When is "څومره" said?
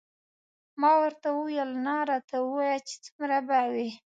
3.05-3.37